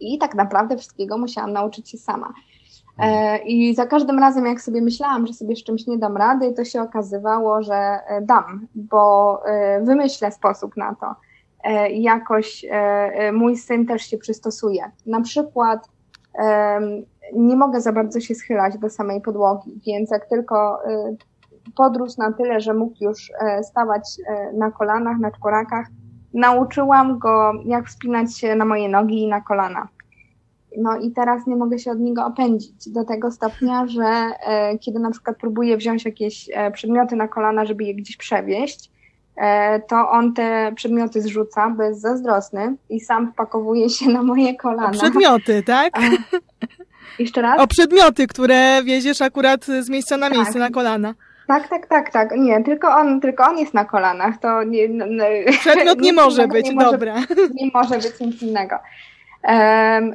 [0.00, 2.32] i tak naprawdę wszystkiego musiałam nauczyć się sama.
[3.00, 3.48] E, mhm.
[3.48, 6.64] I za każdym razem, jak sobie myślałam, że sobie z czymś nie dam rady, to
[6.64, 11.14] się okazywało, że e, dam, bo e, wymyślę sposób na to.
[11.90, 12.66] Jakoś
[13.32, 14.90] mój syn też się przystosuje.
[15.06, 15.88] Na przykład
[17.34, 20.78] nie mogę za bardzo się schylać do samej podłogi, więc jak tylko
[21.76, 23.32] podrósł na tyle, że mógł już
[23.62, 24.16] stawać
[24.54, 25.86] na kolanach, na czworakach,
[26.34, 29.88] nauczyłam go, jak wspinać się na moje nogi i na kolana.
[30.76, 34.98] No i teraz nie mogę się od niego opędzić do tego stopnia, że e, kiedy
[34.98, 38.90] na przykład próbuję wziąć jakieś e, przedmioty na kolana, żeby je gdzieś przewieźć,
[39.36, 44.56] e, to on te przedmioty zrzuca, bo jest zazdrosny i sam wpakowuje się na moje
[44.56, 44.88] kolana.
[44.88, 45.98] O przedmioty, tak?
[45.98, 46.00] A,
[47.18, 47.60] jeszcze raz?
[47.60, 50.62] O przedmioty, które wieziesz akurat z miejsca na miejsce, tak.
[50.62, 51.14] na kolana.
[51.50, 52.30] Tak, tak, tak, tak.
[52.36, 54.38] Nie, tylko on, tylko on jest na kolanach.
[54.38, 55.24] To nie, no,
[55.60, 57.14] Przedmiot nie może być, nie może, dobra.
[57.60, 58.76] Nie może być nic innego.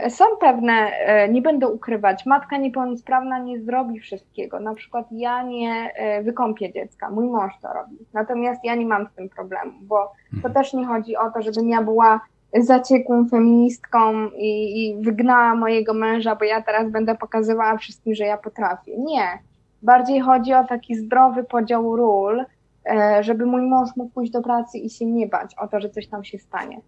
[0.10, 4.60] Są pewne, e, nie będę ukrywać, matka niepełnosprawna nie zrobi wszystkiego.
[4.60, 7.98] Na przykład ja nie e, wykąpię dziecka, mój mąż to robi.
[8.14, 10.54] Natomiast ja nie mam z tym problemu, bo to mhm.
[10.54, 12.20] też nie chodzi o to, żebym ja była
[12.54, 18.38] zaciekłą feministką i, i wygnała mojego męża, bo ja teraz będę pokazywała wszystkim, że ja
[18.38, 18.98] potrafię.
[18.98, 19.40] Nie
[19.86, 22.46] Bardziej chodzi o taki zdrowy podział ról,
[22.86, 25.90] e, żeby mój mąż mógł pójść do pracy i się nie bać o to, że
[25.90, 26.82] coś tam się stanie.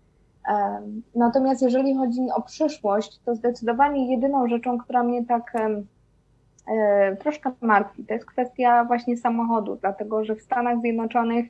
[1.16, 8.06] Natomiast jeżeli chodzi o przyszłość, to zdecydowanie jedyną rzeczą, która mnie tak e, troszkę martwi,
[8.06, 11.46] to jest kwestia właśnie samochodu, dlatego że w Stanach Zjednoczonych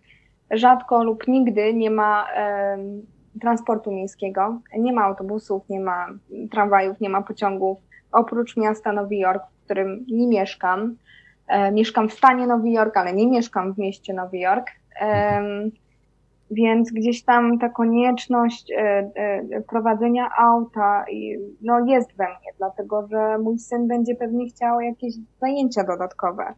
[0.52, 2.28] rzadko lub nigdy nie ma
[3.42, 6.08] transportu miejskiego, nie ma autobusów, nie ma
[6.52, 7.78] tramwajów, nie ma pociągów,
[8.12, 10.96] oprócz miasta Nowy Jork, w którym nie mieszkam.
[11.48, 14.68] E, mieszkam w stanie Nowy Jork, ale nie mieszkam w mieście Nowy Jork.
[16.52, 18.78] Więc gdzieś tam ta konieczność e,
[19.16, 21.06] e, prowadzenia auta
[21.62, 26.54] no jest we mnie, dlatego że mój syn będzie pewnie chciał jakieś zajęcia dodatkowe.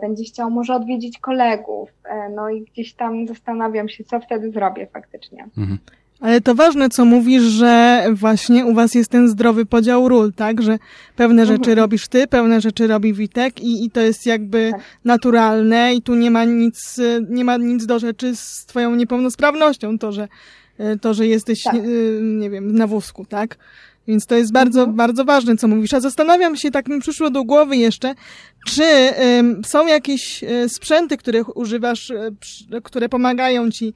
[0.00, 1.88] Będzie chciał może odwiedzić kolegów.
[2.34, 5.44] No i gdzieś tam zastanawiam się, co wtedy zrobię faktycznie.
[5.58, 5.78] Mhm.
[6.24, 10.62] Ale to ważne, co mówisz, że właśnie u was jest ten zdrowy podział ról, tak?
[10.62, 10.78] Że
[11.16, 11.58] pewne mhm.
[11.58, 14.80] rzeczy robisz ty, pewne rzeczy robi Witek i, i to jest jakby tak.
[15.04, 19.98] naturalne i tu nie ma nic, nie ma nic do rzeczy z twoją niepełnosprawnością.
[19.98, 20.28] To, że
[21.00, 21.74] to, że jesteś, tak.
[22.22, 23.56] nie wiem, na wózku, tak?
[24.08, 24.96] Więc to jest bardzo, mhm.
[24.96, 25.94] bardzo ważne, co mówisz.
[25.94, 28.14] A zastanawiam się, tak mi przyszło do głowy jeszcze,
[28.66, 33.94] czy um, są jakieś um, sprzęty, których używasz, um, które pomagają ci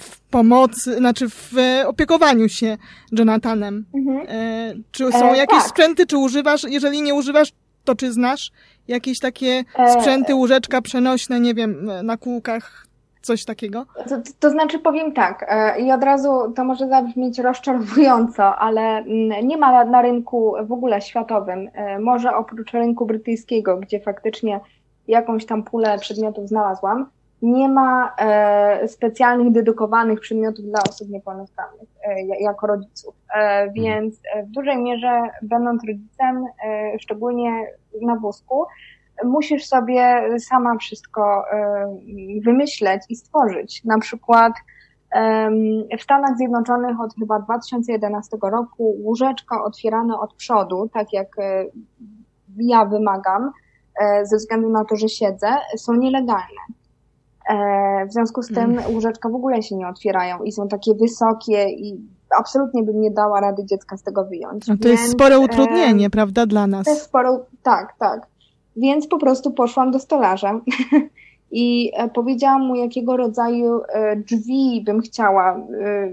[0.00, 1.52] w pomocy, znaczy w
[1.86, 2.76] opiekowaniu się
[3.12, 3.84] Jonathanem.
[3.94, 4.26] Mhm.
[4.28, 5.68] E, czy są e, jakieś tak.
[5.68, 7.52] sprzęty, czy używasz, jeżeli nie używasz,
[7.84, 8.52] to czy znasz
[8.88, 12.86] jakieś takie e, sprzęty, łóżeczka przenośne, nie wiem, na kółkach,
[13.22, 13.86] coś takiego?
[14.08, 19.56] To, to, znaczy powiem tak, i od razu to może zabrzmieć rozczarowująco, ale mm, nie
[19.56, 24.60] ma na rynku w ogóle światowym, może oprócz rynku brytyjskiego, gdzie faktycznie
[25.08, 27.06] jakąś tam pulę przedmiotów znalazłam,
[27.44, 31.88] nie ma e, specjalnych, dedykowanych przedmiotów dla osób niepełnosprawnych
[32.40, 33.14] jako rodziców.
[33.74, 36.44] Więc w dużej mierze, będąc rodzicem,
[36.98, 37.66] szczególnie
[38.02, 38.64] na wózku,
[39.24, 41.44] musisz sobie sama wszystko
[42.44, 43.84] wymyśleć i stworzyć.
[43.84, 44.52] Na przykład
[45.98, 51.64] w Stanach Zjednoczonych od chyba 2011 roku łóżeczka otwierane od przodu, tak jak e,
[52.56, 53.52] ja wymagam,
[54.00, 56.62] e, ze względu na to, że siedzę, są nielegalne.
[57.50, 58.94] E, w związku z tym mm.
[58.94, 62.00] łóżeczka w ogóle się nie otwierają i są takie wysokie i
[62.38, 64.66] absolutnie bym nie dała rady dziecka z tego wyjąć.
[64.66, 66.84] No to Więc, jest spore utrudnienie, e, prawda, dla nas?
[66.84, 68.26] To jest spore, tak, tak.
[68.76, 70.60] Więc po prostu poszłam do stolarza
[71.50, 75.56] i e, powiedziałam mu, jakiego rodzaju e, drzwi bym chciała.
[75.56, 76.12] E,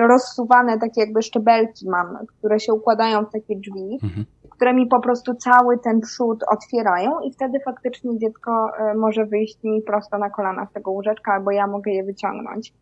[0.00, 4.24] rozsuwane takie jakby szczebelki mam, które się układają w takie drzwi, mhm.
[4.62, 9.82] Które mi po prostu cały ten przód otwierają i wtedy faktycznie dziecko może wyjść mi
[9.82, 12.72] prosto na kolana z tego łóżeczka, albo ja mogę je wyciągnąć.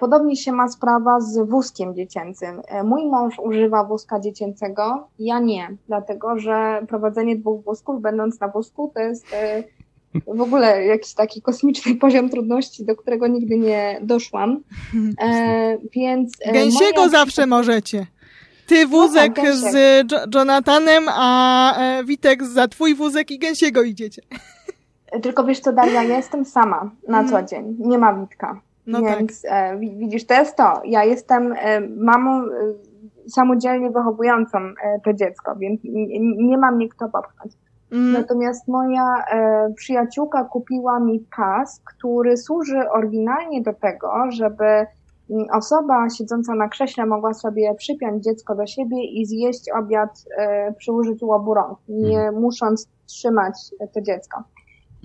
[0.00, 2.62] Podobnie się ma sprawa z wózkiem dziecięcym.
[2.84, 8.92] Mój mąż używa wózka dziecięcego, ja nie, dlatego że prowadzenie dwóch wózków, będąc na wózku,
[8.94, 9.26] to jest
[10.26, 14.62] w ogóle jakiś taki kosmiczny poziom trudności, do którego nigdy nie doszłam.
[15.20, 16.32] E, więc.
[16.40, 17.08] E, Gęsiego moja...
[17.08, 18.06] zawsze możecie.
[18.66, 19.74] Ty wózek no tak, z
[20.34, 24.22] Jonathanem, a e, Witek za twój wózek i gęsiego idziecie.
[25.22, 27.46] Tylko wiesz co, Daria, ja jestem sama na co mm.
[27.46, 27.76] dzień.
[27.78, 28.60] Nie ma Witka.
[28.86, 29.52] No Więc tak.
[29.52, 30.82] e, widzisz, to jest to.
[30.84, 32.48] Ja jestem e, mamą e,
[33.30, 34.58] samodzielnie wychowującą
[35.04, 37.52] to dziecko, więc nie, nie ma mnie kto popchnąć.
[37.92, 38.12] Mm.
[38.12, 44.86] Natomiast moja e, przyjaciółka kupiła mi pas, który służy oryginalnie do tego, żeby
[45.52, 50.92] osoba siedząca na krześle mogła sobie przypiąć dziecko do siebie i zjeść obiad e, przy
[50.92, 52.40] użyciu obu rąk, nie mm.
[52.40, 53.54] musząc trzymać
[53.94, 54.42] to dziecko.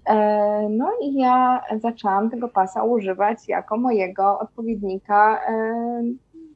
[0.10, 6.04] E, no i ja zaczęłam tego pasa używać jako mojego odpowiednika e,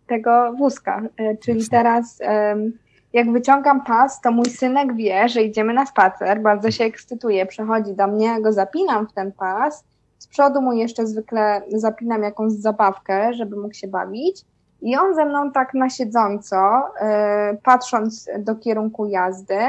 [0.08, 1.02] tego wózka.
[1.40, 2.20] Czyli teraz
[3.14, 7.94] jak wyciągam pas, to mój synek wie, że idziemy na spacer, bardzo się ekscytuje, przychodzi
[7.94, 9.84] do mnie, ja go zapinam w ten pas,
[10.20, 14.46] z przodu mu jeszcze zwykle zapinam jakąś zabawkę, żeby mógł się bawić
[14.82, 16.56] i on ze mną tak na siedząco,
[17.02, 19.60] yy, patrząc do kierunku jazdy,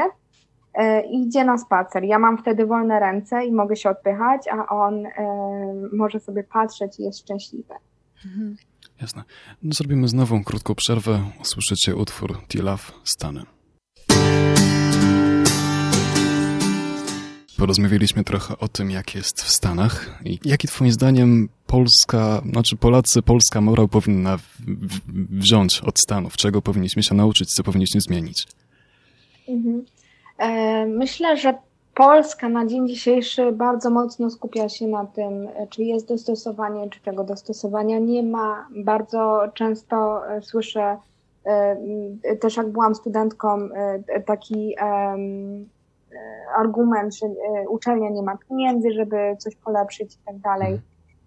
[0.77, 2.03] yy, idzie na spacer.
[2.03, 5.09] Ja mam wtedy wolne ręce i mogę się odpychać, a on yy,
[5.93, 7.73] może sobie patrzeć i jest szczęśliwy.
[8.25, 8.55] Mhm.
[9.01, 9.23] Jasne.
[9.63, 11.19] No, zrobimy znowu krótką przerwę.
[11.41, 13.56] Usłyszycie utwór T-Love Stany.
[17.57, 23.21] Porozmawialiśmy trochę o tym, jak jest w Stanach i jaki twoim zdaniem Polska, znaczy Polacy,
[23.21, 24.37] polska morał powinna
[25.29, 26.37] wziąć od Stanów?
[26.37, 28.47] Czego powinniśmy się nauczyć, co powinniśmy zmienić?
[29.47, 29.85] Mhm.
[30.37, 31.53] E, myślę, że
[31.95, 37.23] Polska na dzień dzisiejszy bardzo mocno skupia się na tym, czy jest dostosowanie, czy tego
[37.23, 38.67] dostosowania nie ma.
[38.75, 40.97] Bardzo często e, słyszę,
[41.45, 43.69] e, też jak byłam studentką,
[44.25, 44.75] taki
[46.57, 47.27] argument, że
[47.69, 50.71] uczelnia nie ma pieniędzy, żeby coś polepszyć i tak dalej.
[50.73, 50.81] Mhm.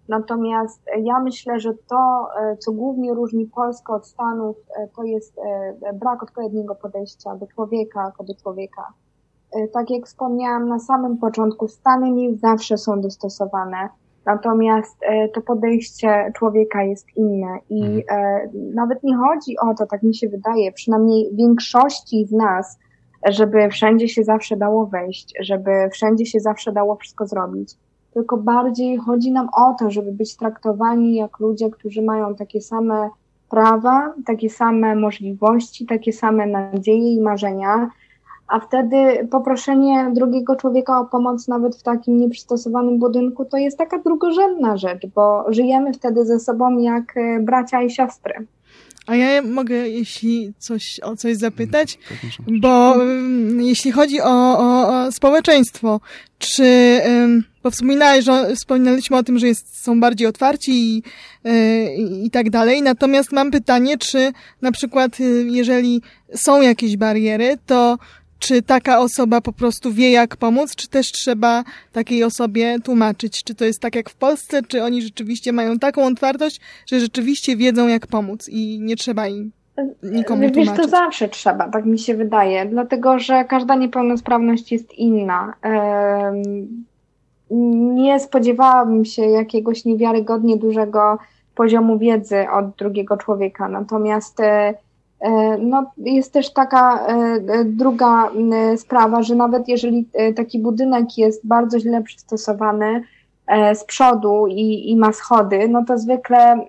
[0.07, 2.27] Natomiast ja myślę, że to,
[2.59, 4.57] co głównie różni Polskę od Stanów,
[4.95, 5.39] to jest
[5.93, 8.93] brak odpowiedniego podejścia do człowieka jako do człowieka
[9.51, 13.89] E, tak jak wspomniałam na samym początku, stany nie zawsze są dostosowane,
[14.25, 18.03] natomiast e, to podejście człowieka jest inne i mhm.
[18.09, 22.79] e, nawet nie chodzi o to, tak mi się wydaje, przynajmniej większości z nas,
[23.27, 27.77] żeby wszędzie się zawsze dało wejść, żeby wszędzie się zawsze dało wszystko zrobić.
[28.13, 33.09] Tylko bardziej chodzi nam o to, żeby być traktowani jak ludzie, którzy mają takie same
[33.49, 37.89] prawa, takie same możliwości, takie same nadzieje i marzenia,
[38.47, 43.99] a wtedy poproszenie drugiego człowieka o pomoc nawet w takim nieprzystosowanym budynku to jest taka
[43.99, 48.33] drugorzędna rzecz, bo żyjemy wtedy ze sobą jak e, bracia i siostry.
[49.07, 51.97] A ja mogę, jeśli coś, o coś zapytać,
[52.47, 56.01] bo um, jeśli chodzi o, o, o społeczeństwo,
[56.39, 61.03] czy, um, bo wspominałeś, że, wspominaliśmy o tym, że jest, są bardziej otwarci i,
[61.47, 64.31] y, i tak dalej, natomiast mam pytanie, czy
[64.61, 66.01] na przykład, y, jeżeli
[66.35, 67.97] są jakieś bariery, to
[68.41, 73.43] czy taka osoba po prostu wie, jak pomóc, czy też trzeba takiej osobie tłumaczyć?
[73.43, 77.55] Czy to jest tak jak w Polsce, czy oni rzeczywiście mają taką otwartość, że rzeczywiście
[77.55, 79.51] wiedzą, jak pomóc i nie trzeba im
[80.03, 80.83] nikomu Wiesz, tłumaczyć?
[80.83, 85.53] to zawsze trzeba, tak mi się wydaje, dlatego że każda niepełnosprawność jest inna.
[87.93, 91.17] Nie spodziewałabym się jakiegoś niewiarygodnie dużego
[91.55, 94.73] poziomu wiedzy od drugiego człowieka, natomiast e,
[95.59, 97.13] no, jest też taka e,
[97.47, 98.31] e, druga
[98.77, 103.03] sprawa, że nawet jeżeli taki budynek jest bardzo źle przystosowany
[103.73, 106.65] z przodu i, i ma schody, no to zwykle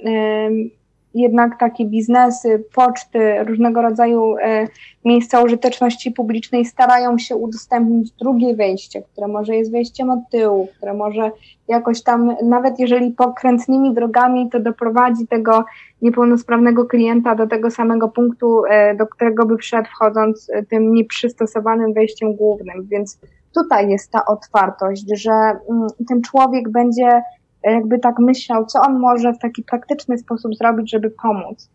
[1.15, 4.67] jednak takie biznesy, poczty, różnego rodzaju e,
[5.05, 10.95] miejsca użyteczności publicznej starają się udostępnić drugie wejście, które może jest wejściem od tyłu, które
[10.95, 11.31] może
[11.69, 15.65] jakoś tam, nawet jeżeli pokrętnymi drogami, to doprowadzi tego
[16.03, 21.95] niepełnosprawnego klienta do tego samego punktu, e, do którego by wszedł wchodząc e, tym nieprzystosowanym
[21.95, 22.87] wejściem głównym.
[22.91, 23.19] Więc
[23.55, 27.23] tutaj jest ta otwartość, że mm, ten człowiek będzie
[27.65, 31.71] jakby tak myślał, co on może w taki praktyczny sposób zrobić, żeby pomóc.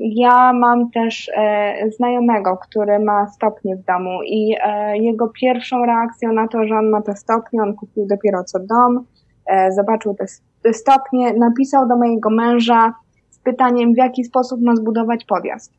[0.00, 6.32] Ja mam też e, znajomego, który ma stopnie w domu i e, jego pierwszą reakcją
[6.32, 9.04] na to, że on ma te stopnie, on kupił dopiero co dom,
[9.46, 10.26] e, zobaczył te
[10.72, 12.94] stopnie, napisał do mojego męża
[13.30, 15.72] z pytaniem, w jaki sposób ma zbudować podjazd.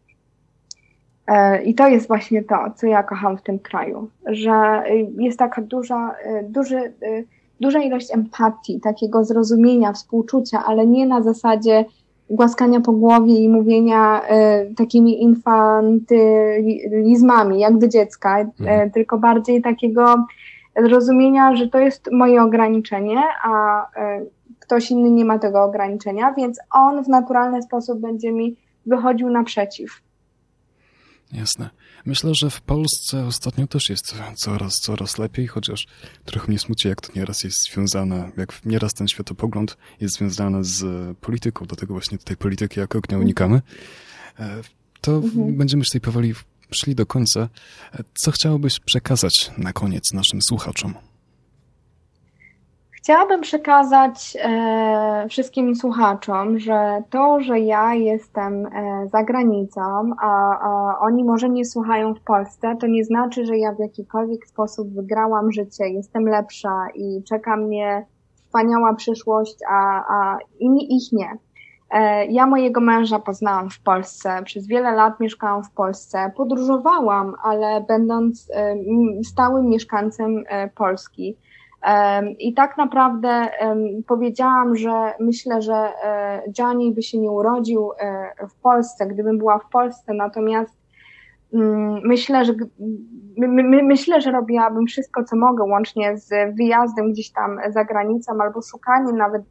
[1.63, 4.83] I to jest właśnie to, co ja kocham w tym kraju, że
[5.17, 6.93] jest taka duża, duży,
[7.59, 11.85] duża ilość empatii, takiego zrozumienia, współczucia, ale nie na zasadzie
[12.29, 18.91] głaskania po głowie i mówienia e, takimi infantylizmami, jak do dziecka, e, mhm.
[18.91, 20.25] tylko bardziej takiego
[20.83, 24.21] zrozumienia, że to jest moje ograniczenie, a e,
[24.59, 30.04] ktoś inny nie ma tego ograniczenia, więc on w naturalny sposób będzie mi wychodził naprzeciw.
[31.31, 31.69] Jasne.
[32.05, 35.87] Myślę, że w Polsce ostatnio też jest coraz, coraz lepiej, chociaż
[36.25, 40.83] trochę mnie smuci, jak to nieraz jest związane, jak nieraz ten światopogląd jest związany z
[41.17, 43.61] polityką, dlatego właśnie tej polityki jak ognia unikamy.
[44.39, 44.61] E,
[45.01, 45.57] to mhm.
[45.57, 46.33] będziemy już tej powoli
[46.71, 47.49] szli do końca.
[47.93, 50.93] E, co chciałobyś przekazać na koniec naszym słuchaczom?
[53.05, 59.81] Chciałabym przekazać e, wszystkim słuchaczom, że to, że ja jestem e, za granicą,
[60.21, 64.47] a, a, oni może nie słuchają w Polsce, to nie znaczy, że ja w jakikolwiek
[64.47, 71.29] sposób wygrałam życie, jestem lepsza i czeka mnie wspaniała przyszłość, a, a inni ich nie.
[71.91, 77.85] E, ja mojego męża poznałam w Polsce, przez wiele lat mieszkałam w Polsce, podróżowałam, ale
[77.87, 78.75] będąc e,
[79.23, 81.37] stałym mieszkańcem e, Polski.
[82.39, 83.47] I tak naprawdę
[84.07, 85.89] powiedziałam, że myślę, że
[86.51, 90.77] Gianni by się nie urodził e, w Polsce, gdybym była w Polsce, natomiast
[91.53, 92.53] mm, myślę, że
[93.37, 98.33] my, my, myślę, że robiłabym wszystko, co mogę, łącznie z wyjazdem gdzieś tam za granicą
[98.41, 99.41] albo szukaniem nawet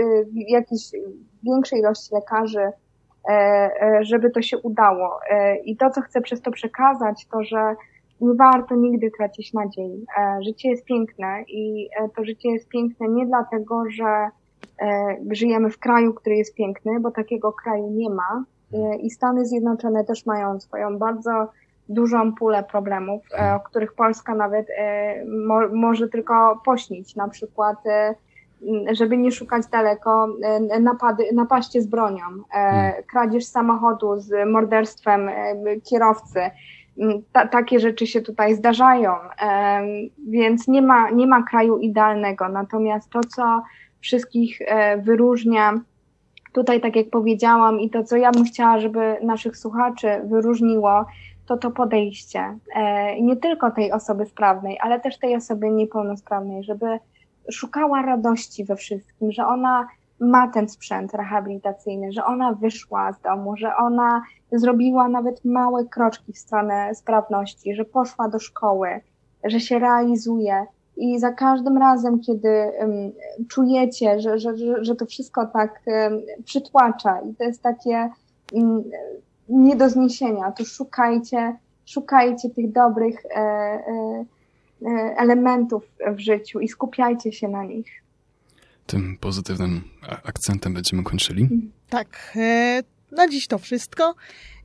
[0.00, 0.82] y, jakiejś
[1.42, 5.20] większej ilości lekarzy, e, e, żeby to się udało.
[5.64, 7.74] I to, co chcę przez to przekazać, to, że
[8.22, 10.06] nie warto nigdy tracić nadziei.
[10.18, 14.28] E, życie jest piękne i e, to życie jest piękne nie dlatego, że
[14.82, 18.44] e, żyjemy w kraju, który jest piękny, bo takiego kraju nie ma
[19.00, 21.48] i Stany Zjednoczone też mają swoją bardzo
[21.88, 23.22] dużą pulę problemów,
[23.56, 24.66] o których Polska nawet
[25.72, 27.16] może tylko pośnić.
[27.16, 27.76] Na przykład
[28.92, 30.28] żeby nie szukać daleko,
[30.80, 32.24] napady, napaście z bronią,
[33.10, 35.30] kradzież samochodu z morderstwem
[35.90, 36.40] kierowcy,
[37.32, 39.12] ta, takie rzeczy się tutaj zdarzają,
[40.28, 42.48] więc nie ma, nie ma kraju idealnego.
[42.48, 43.62] Natomiast to, co
[44.00, 45.80] wszystkich e, wyróżnia,
[46.52, 51.06] tutaj, tak jak powiedziałam, i to, co ja bym chciała, żeby naszych słuchaczy wyróżniło,
[51.46, 52.58] to to podejście.
[52.74, 56.98] E, nie tylko tej osoby sprawnej, ale też tej osoby niepełnosprawnej, żeby
[57.50, 59.88] szukała radości we wszystkim, że ona
[60.22, 66.32] ma ten sprzęt rehabilitacyjny, że ona wyszła z domu, że ona zrobiła nawet małe kroczki
[66.32, 69.00] w stronę sprawności, że poszła do szkoły,
[69.44, 70.66] że się realizuje.
[70.96, 72.90] I za każdym razem, kiedy um,
[73.48, 78.10] czujecie, że, że, że, że to wszystko tak um, przytłacza i to jest takie
[78.52, 78.84] um,
[79.48, 81.56] nie do zniesienia, to szukajcie,
[81.86, 84.24] szukajcie tych dobrych e, e,
[84.86, 88.01] e elementów w życiu i skupiajcie się na nich
[88.86, 89.84] tym pozytywnym
[90.24, 91.48] akcentem będziemy kończyli.
[91.88, 92.32] Tak.
[92.36, 94.14] E, na dziś to wszystko.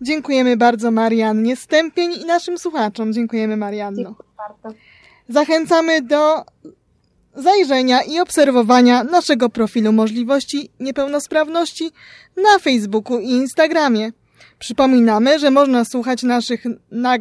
[0.01, 3.13] Dziękujemy bardzo Mariannie Stępień i naszym słuchaczom.
[3.13, 4.03] Dziękujemy Marianno.
[4.03, 4.79] Dziękuję bardzo.
[5.29, 6.43] Zachęcamy do
[7.35, 11.91] zajrzenia i obserwowania naszego profilu możliwości niepełnosprawności
[12.37, 14.11] na Facebooku i Instagramie.
[14.59, 17.15] Przypominamy, że można słuchać naszych, na,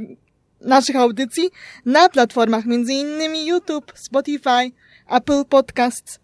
[0.60, 1.50] naszych audycji
[1.84, 3.46] na platformach m.in.
[3.46, 4.70] YouTube, Spotify,
[5.10, 6.20] Apple Podcasts,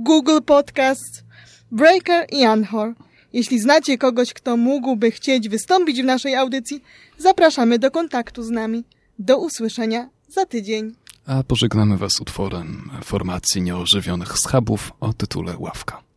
[0.00, 1.22] Google Podcasts,
[1.70, 2.94] Breaker i Anchor.
[3.32, 6.82] Jeśli znacie kogoś, kto mógłby chcieć wystąpić w naszej audycji,
[7.18, 8.84] zapraszamy do kontaktu z nami.
[9.18, 10.94] Do usłyszenia za tydzień.
[11.26, 16.07] A pożegnamy Was utworem formacji nieożywionych schabów o tytule Ławka.